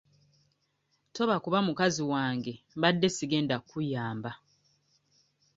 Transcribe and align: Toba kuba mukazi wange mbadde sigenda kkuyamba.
Toba 1.15 1.35
kuba 1.43 1.59
mukazi 1.67 2.01
wange 2.13 2.53
mbadde 2.77 3.07
sigenda 3.15 3.55
kkuyamba. 3.61 4.31